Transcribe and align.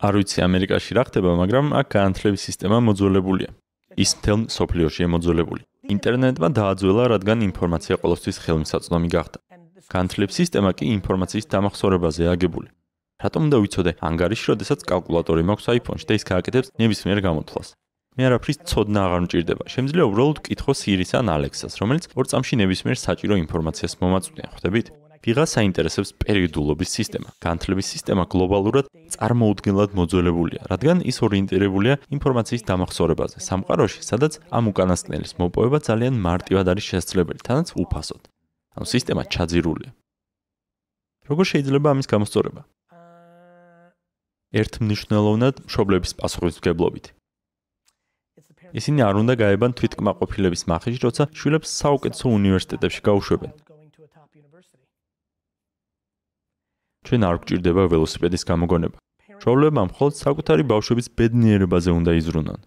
არ 0.00 0.16
ვიცი 0.16 0.38
ამერიკაში 0.48 0.96
რა 0.96 1.02
ხდება, 1.08 1.30
მაგრამ 1.36 1.66
აქ 1.76 1.86
განათლების 1.92 2.40
სისტემა 2.48 2.76
მოძველებულია. 2.88 3.50
ის 4.00 4.10
მთელ 4.16 4.40
სოფლიოში 4.48 5.00
ემოძველებული. 5.08 5.62
ინტერნეტმა 5.94 6.48
დააძველა, 6.56 7.04
რადგან 7.14 7.38
ინფორმაცია 7.50 7.94
ყოველთვის 8.00 8.36
ხელმისაწვდომი 8.44 9.08
გახდა. 9.16 9.38
განათლების 9.92 10.36
სისტემა 10.40 10.70
კი 10.78 10.84
ინფორმაციის 10.96 11.46
დამახსოვრებაზე 11.52 12.24
აგებული. 12.34 12.68
რატომ 13.20 13.40
უნდა 13.50 13.56
ვიცოდე 13.60 13.92
ანგარიში, 14.08 14.46
როდესაც 14.52 14.80
კალკულატორი 14.90 15.42
მაქვს 15.50 15.66
iPhone-ში 15.76 16.06
და 16.08 16.14
ის 16.16 16.24
გააკეთებს 16.30 16.68
ნებისმიერ 16.80 17.18
გამოთვლას? 17.20 17.68
მე 18.16 18.22
არაფრის 18.28 18.58
ცოდნა 18.70 19.00
აღარ 19.06 19.20
მჭირდება. 19.26 19.64
შემიძლია 19.74 20.04
უბრალოდ 20.08 20.36
ვკითხო 20.40 20.72
Siri-ს 20.80 21.12
ან 21.20 21.26
Alexa-ს, 21.36 21.74
რომელიც 21.80 22.04
ორ 22.16 22.24
წამში 22.30 22.54
ნებისმიერ 22.62 22.98
საჭირო 23.04 23.34
ინფორმაციას 23.44 23.92
მომაწვდიან, 24.00 24.50
ხვდებით? 24.56 24.86
ვიღას 25.20 25.52
აინტერესებს 25.60 26.10
პერიოდულობის 26.16 26.90
სისტემა. 26.96 27.28
განათლების 27.44 27.86
სისტემა 27.92 28.24
გლობალურად 28.32 28.88
წარმოუდგენლად 29.14 29.90
მოძველებულია, 29.98 30.60
რადგან 30.72 31.04
ის 31.04 31.16
ორიენტირებულია 31.26 31.94
ინფორმაციის 32.16 32.64
დამახსოვრებაზე. 32.70 33.36
სამყაროში, 33.44 34.00
სადაც 34.00 34.32
ამ 34.48 34.64
უკანასკნელის 34.72 35.32
მოპოვება 35.36 35.78
ძალიან 35.84 36.14
მარტივად 36.24 36.66
არის 36.72 36.84
შესაძლებელი, 36.90 37.40
თანაც 37.44 37.68
უფასოდ. 37.76 38.22
ანუ 38.76 38.86
სისტემა 38.94 39.22
ჩაძირულია. 39.28 39.90
როგორ 41.28 41.44
შეიძლება 41.52 41.86
ამის 41.92 42.06
გამოსწორება? 42.08 42.62
ერთ 44.50 44.72
მნიშვნელოვნად 44.82 45.54
მშობლების 45.68 46.12
პასუხისმგებლობით. 46.18 47.06
ისინი 48.70 49.00
არ 49.02 49.14
უნდა 49.22 49.34
გაებან 49.42 49.72
თვითკმაყოფილების 49.78 50.62
მახიში, 50.70 50.98
როცა 51.06 51.22
შვილებს 51.38 51.68
საუკეთესო 51.82 52.26
უნივერსიტეტებში 52.38 53.00
გაუშვებენ. 53.08 53.52
ჩვენ 57.06 57.20
არ 57.28 57.36
გვჭირდება 57.42 57.82
ველოსიპედის 57.92 58.42
გამოგონება. 58.50 58.96
შოულებმა 59.40 59.82
მხოლოდ 59.90 60.14
საკუთარი 60.24 60.64
ბავშვების 60.72 61.06
ბედნიერებაზე 61.18 61.90
უნდა 61.98 62.12
იზრუნონ. 62.20 62.60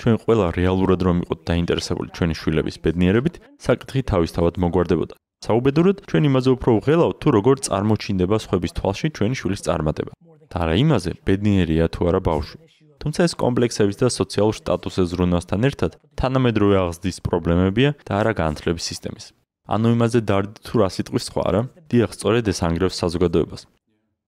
ჩვენ 0.00 0.16
ყველა 0.24 0.46
რეალურად 0.58 1.00
რომ 1.06 1.16
იყოთ 1.24 1.40
დაინტერესებული 1.50 2.08
ჩვენი 2.16 2.34
შვილების 2.40 2.76
ბედნიერებით, 2.84 3.34
საკითხი 3.66 4.00
თავისთავად 4.12 4.54
მოგვარდებოდა. 4.64 5.14
საუბედუროდ 5.46 5.96
ჩვენ 6.08 6.22
იმაზე 6.30 6.50
უფრო 6.56 6.70
ვღელავთ, 6.80 7.16
თუ 7.22 7.28
როგორ 7.38 7.56
წარმოჩინდება 7.66 8.36
სხვების 8.44 8.72
თვალში 8.78 9.06
ჩვენი 9.16 9.34
შვილის 9.40 9.64
წარმატება. 9.66 10.12
და 10.50 10.60
რა 10.66 10.74
იმაზე, 10.82 11.10
ბედნიერია 11.26 11.86
თუ 11.94 12.00
არა 12.10 12.20
ბავშვი. 12.26 12.58
თუმცა 13.00 13.20
ეს 13.28 13.34
კომპლექსების 13.42 13.96
და 14.02 14.08
სოციალურ 14.12 14.54
სტატუსის 14.60 15.06
ზრუნვასთან 15.14 15.60
ერთად 15.68 15.92
თანამედროვე 16.20 16.76
აღზრდის 16.84 17.18
პრობლემებია 17.24 17.90
და 18.04 18.12
არა 18.20 18.32
განათლების 18.40 18.84
სისტემის. 18.90 19.24
ანუ 19.70 19.92
იმაზე 19.94 20.20
დარდი 20.26 20.62
თუ 20.66 20.74
რა 20.82 20.88
სიტყვის 20.90 21.24
სხვა 21.30 21.44
რა? 21.54 21.60
დიახ, 21.90 22.10
სწორედ 22.10 22.44
ეს 22.50 22.58
ანგრევს 22.66 22.96
საზოგადოებას. 23.02 23.62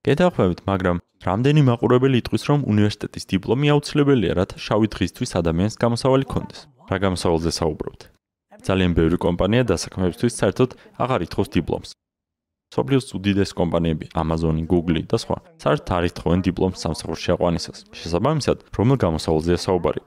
გეთახმებით, 0.07 0.61
მაგრამ 0.71 0.97
რამდენი 1.27 1.63
მაყურებელი 1.67 2.17
იტყვის, 2.23 2.43
რომ 2.51 2.61
უნივერსიტეტის 2.73 3.25
დიპლომი 3.33 3.67
აუცილებელია, 3.75 4.33
რათა 4.39 4.57
შავი 4.63 4.87
დღისთვის 4.95 5.31
ადამიანს 5.43 5.75
გამოსავალი 5.83 6.27
ქონდეს? 6.31 6.61
რა 6.91 6.97
გამოსავალზე 7.05 7.51
საუბრობთ? 7.59 8.01
ძალიან 8.63 8.93
ბევრი 8.95 9.19
კომპანია 9.19 9.63
დასაქმებისთვის 9.67 10.33
საერთოდ 10.39 10.71
აღარ 11.03 11.21
ითხოვს 11.27 11.49
დიპლომს. 11.59 11.91
სოფლიოს 12.75 13.07
უდიდეს 13.19 13.51
კომპანიები, 13.59 14.07
Amazon, 14.23 14.57
Google 14.71 15.03
და 15.11 15.19
სხვა, 15.19 15.37
საერთოდ 15.59 15.91
არ 15.99 16.05
ითხოვენ 16.11 16.41
დიპლომს 16.47 16.79
სამსახურში 16.87 17.29
აყვანისას. 17.35 17.79
შესაბამისად, 17.99 18.59
რომელ 18.79 18.97
გამოსავალზეა 19.05 19.59
საუბარი? 19.67 20.01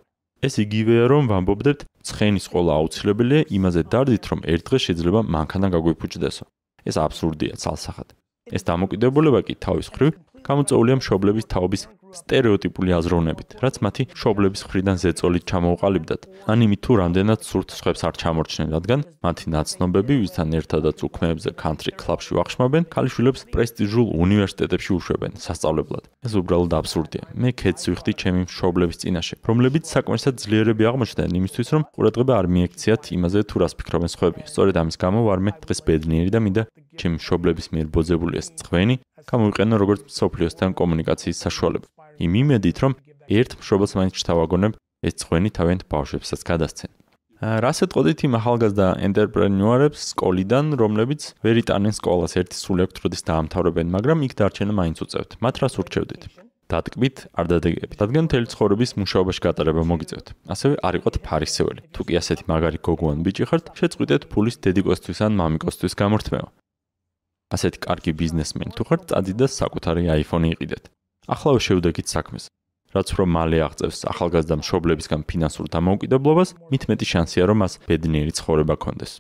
ეს 0.44 0.60
იგივეა 0.66 1.06
რომ 1.12 1.30
ვამბობდეთ 1.32 1.86
ცხენის 2.10 2.46
ყოლა 2.52 2.74
აუცილებელია 2.82 3.48
იმაზე 3.58 3.82
დარდით 3.94 4.30
რომ 4.32 4.40
ერთ 4.54 4.64
დღეს 4.68 4.86
შეიძლება 4.88 5.22
მანქანა 5.36 5.68
გაგვიფუჭდესო 5.76 6.46
ეს 6.90 6.96
აბსურდია 7.06 7.56
ცალსახად 7.62 8.14
ეს 8.54 8.62
დამოკიდებულება 8.70 9.42
კი 9.48 9.56
თავის 9.58 9.90
მხრივ 9.90 10.12
გამოწვეულია 10.46 10.96
მშობლების 11.02 11.48
თაობის 11.50 11.84
стереოტიპული 12.16 12.94
აზროვნებით, 12.96 13.56
რაც 13.60 13.76
მათი 13.84 14.04
მშობლების 14.14 14.62
მხრიდან 14.66 14.98
ზეწოლით 15.04 15.44
ჩამოუყალიბდათ, 15.52 16.22
ან 16.48 16.58
იმით 16.66 16.82
თუ 16.86 16.92
რამდენად 17.02 17.40
სურთ 17.44 17.70
სხვებს 17.76 18.02
არ 18.08 18.16
ჩამორჩნენ, 18.22 18.70
რადგან 18.76 19.00
მათი 19.26 19.46
ნაცნობები, 19.52 20.14
ვისთან 20.24 20.50
ერთადაც 20.60 20.98
უქმეებზე 21.08 21.50
country 21.60 21.92
club-ში 21.98 22.38
ვახშმობენ, 22.38 22.84
ქალიშვილებს 22.94 23.42
პრესტიჟულ 23.52 24.06
უნივერსიტეტებში 24.26 24.92
უშვებენ 24.96 25.32
სასწავლებლად. 25.44 26.04
ეს 26.24 26.34
უბრალოდ 26.40 26.72
აბსურდია. 26.80 27.24
მე 27.36 27.50
ქეთს 27.60 27.84
ვიხდი 27.90 28.12
ჩემი 28.22 28.42
მშობლების 28.48 28.98
წინაშე, 29.02 29.36
რომლებიც 29.44 29.84
საკმარისად 29.92 30.36
ძლიერები 30.40 30.84
აღმოჩნდნენ 30.88 31.32
იმისთვის, 31.42 31.68
რომ 31.74 31.82
ყურადღება 31.96 32.34
არ 32.40 32.48
მიექციათ 32.56 33.04
იმაზე, 33.18 33.40
თუ 33.50 33.56
რას 33.60 33.74
ფიქრობენ 33.76 34.10
სხვები. 34.14 34.40
სწორედ 34.46 34.76
ამის 34.80 34.96
გამო 35.04 35.20
ვარ 35.28 35.40
მე 35.44 35.52
დღეს 35.66 35.80
ბედნიერი 35.84 36.32
და 36.32 36.40
მინდა 36.40 36.64
ჩემი 37.00 37.16
მშობლების 37.20 37.68
მიერ 37.74 37.88
ბოძებული 37.96 38.36
ეს 38.42 38.48
წვენი 38.60 38.96
გამოვიყენო 39.30 39.76
როგორც 39.84 40.02
სოფლიოსთან 40.20 40.72
კომუნიკაციის 40.80 41.42
საშუალება. 41.46 41.88
იმ 42.26 42.32
იმედით, 42.42 42.78
რომ 42.84 42.94
ერთ 43.40 43.52
მშობელს 43.60 43.94
მაინც 43.98 44.14
ჩთავაგონებ 44.20 44.74
ეს 45.08 45.14
წვენი 45.22 45.50
თავენთ 45.58 45.82
ბავშვებსაც 45.92 46.42
გადასცენ. 46.50 46.92
რას 47.44 47.84
ეთყოდით 47.84 48.20
იმ 48.26 48.34
ახალგაზრდა 48.40 48.88
ენტერპრენიორებს 49.06 50.00
სკოლიდან, 50.16 50.66
რომლებიც 50.80 51.22
ვერ 51.44 51.56
იტანენ 51.62 51.94
სკოლას 52.00 52.34
ერთი 52.40 52.56
სულ 52.56 52.88
ექვთ 52.88 52.98
როდის 53.04 53.22
დაამთავრებენ, 53.28 53.88
მაგრამ 53.92 54.24
იქ 54.26 54.34
დარჩენა 54.40 54.74
მაინც 54.80 54.98
უწევთ. 55.04 55.32
მათ 55.44 55.56
რას 55.62 55.76
ურჩევდით? 55.84 56.24
დატკბით, 56.72 57.18
არ 57.38 57.46
დადეგებით. 57.52 57.98
რადგან 58.02 58.24
მთელი 58.26 58.48
ცხოვრების 58.50 58.92
მუშაობაში 58.98 59.42
გატარება 59.46 59.84
მოგიწევთ. 59.86 60.28
ასევე 60.50 60.74
არ 60.82 60.94
იყოთ 60.98 61.16
ფარისეველი. 61.22 61.82
თუ 61.94 62.02
კი 62.08 62.14
ასეთი 62.18 62.44
მაგარი 62.50 62.80
გოგო 62.82 63.08
ან 63.14 63.20
ბიჭი 63.22 63.46
ხართ, 63.46 63.66
შეწყვიტეთ 63.78 64.22
ფულის 64.32 64.56
დედიკოსთვის 64.66 65.20
ან 65.22 65.32
მამიკოსთვის 65.38 65.94
გამორთმევა. 65.94 66.50
ასეთი 67.54 67.80
კარგი 67.86 68.12
ბიზნესმენი 68.22 68.72
თუ 68.78 68.84
ხართ, 68.88 69.02
წადიდას 69.12 69.52
საკუთარი 69.62 70.04
iPhone-ი 70.22 70.50
იყიდეთ. 70.56 70.84
ახლავე 71.34 71.60
შევდეგით 71.68 72.08
საქმეს. 72.10 72.46
რაც 72.96 73.08
რომ 73.18 73.30
მალე 73.36 73.58
აღწევს 73.68 74.00
ახალგაზრდა 74.12 74.56
მშობლებისგან 74.62 75.22
ფინანსურ 75.30 75.68
დამოუკიდებლობას, 75.76 76.50
მით 76.72 76.84
მეტი 76.90 77.06
შანსია 77.12 77.44
რომ 77.50 77.58
მას 77.62 77.74
ბედნიერი 77.90 78.34
ცხოვრება 78.40 78.76
კონდეს. 78.80 79.20